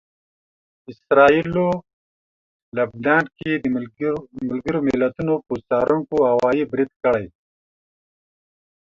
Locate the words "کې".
3.37-3.51